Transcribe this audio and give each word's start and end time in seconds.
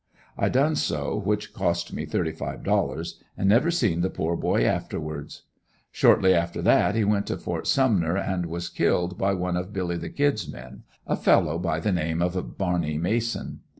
I 0.35 0.49
done 0.49 0.75
so, 0.75 1.15
which 1.15 1.53
cost 1.53 1.93
me 1.93 2.07
thirty 2.07 2.31
five 2.31 2.63
dollars, 2.63 3.21
and 3.37 3.47
never 3.47 3.69
seen 3.69 4.01
the 4.01 4.09
poor 4.09 4.35
boy 4.35 4.63
afterwards. 4.65 5.43
Shortly 5.91 6.33
after 6.33 6.59
that 6.63 6.95
he 6.95 7.03
went 7.03 7.27
to 7.27 7.37
Ft. 7.37 7.67
Sumner 7.67 8.17
and 8.17 8.47
was 8.47 8.67
killed 8.69 9.19
by 9.19 9.35
one 9.35 9.55
of 9.55 9.73
"Billy 9.73 9.97
the 9.97 10.09
Kid's" 10.09 10.51
men, 10.51 10.85
a 11.05 11.15
fellow 11.15 11.59
by 11.59 11.79
the 11.79 11.91
name 11.91 12.19
of 12.19 12.57
Barney 12.57 12.97
Mason. 12.97 13.59